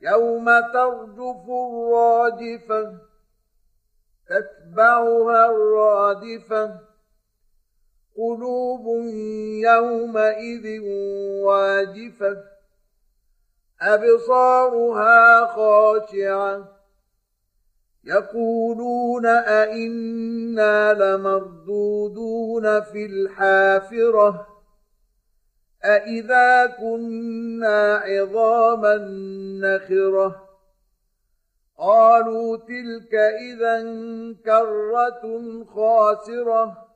[0.00, 2.92] يوم ترجف الراجفه
[4.28, 6.80] تتبعها الرادفة.
[8.16, 8.86] قلوب
[9.64, 10.80] يومئذ
[11.44, 12.36] واجفة
[13.82, 16.64] أبصارها خاشعة.
[18.04, 24.49] يقولون أئنا لمردودون في الحافرة.
[25.84, 28.96] أإذا كنا عظاما
[29.60, 30.48] نخرة
[31.78, 33.82] قالوا تلك إذا
[34.44, 36.90] كرة خاسرة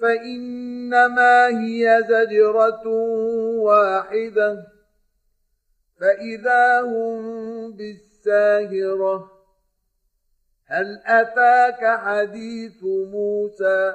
[0.00, 2.88] فإنما هي زجرة
[3.58, 4.66] واحدة
[6.00, 9.30] فإذا هم بالساهرة
[10.66, 13.94] هل أتاك حديث موسى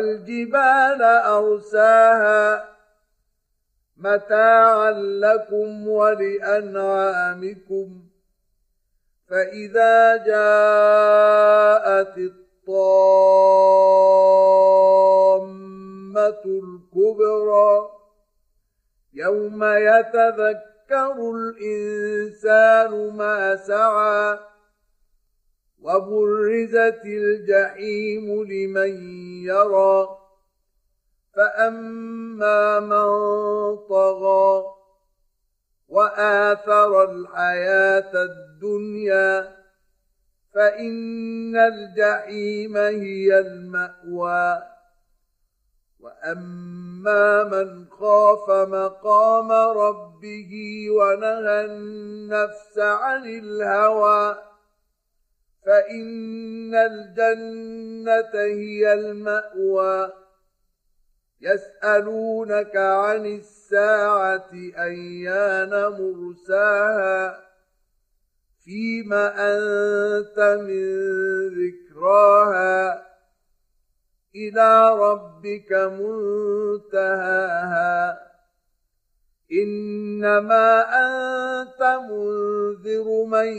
[0.00, 2.64] والجبال أرساها
[3.96, 7.86] متاعا لكم ولأنعامكم
[9.28, 12.42] فإذا جاءت الطامة
[16.46, 17.90] الكبرى
[19.14, 24.38] يوم يتذكر الإنسان ما سعى
[25.82, 28.92] وبرزت الجحيم لمن
[29.44, 30.08] يرى
[31.34, 33.08] فأما من
[33.76, 34.64] طغى
[35.88, 39.56] وآثر الحياة الدنيا
[40.54, 44.62] فإن الجحيم هي المأوى.
[46.00, 50.52] وأما من خاف مقام ربه
[50.90, 54.49] ونهى النفس عن الهوى
[55.66, 60.12] فإن الجنة هي المأوى.
[61.40, 67.40] يسألونك عن الساعة أيان مرساها.
[68.64, 70.86] فيم أنت من
[71.48, 73.06] ذكراها؟
[74.34, 75.72] إلى ربك
[76.92, 77.50] منتهاها.
[79.52, 83.56] إنما أنت منذر من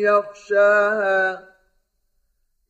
[0.00, 1.48] يخشاها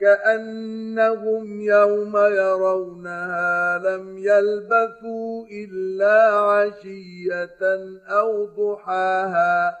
[0.00, 7.58] كأنهم يوم يرونها لم يلبثوا إلا عشية
[8.06, 9.78] أو ضحاها